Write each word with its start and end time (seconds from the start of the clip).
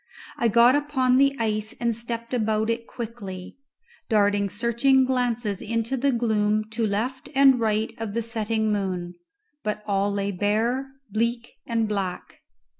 I 0.35 0.47
got 0.47 0.73
upon 0.73 1.17
the 1.19 1.35
ice 1.37 1.75
and 1.79 1.95
stepped 1.95 2.33
about 2.33 2.71
it 2.71 2.87
quickly, 2.87 3.59
darting 4.09 4.49
searching 4.49 5.05
glances 5.05 5.61
into 5.61 5.95
the 5.95 6.11
gloom 6.11 6.67
to 6.71 6.87
left 6.87 7.29
and 7.35 7.59
right 7.59 7.93
of 7.99 8.15
the 8.15 8.23
setting 8.23 8.71
moon; 8.73 9.13
but 9.63 9.83
all 9.85 10.11
lay 10.11 10.31
bare, 10.31 10.89
bleak, 11.11 11.51
and 11.67 11.87
black. 11.87 12.39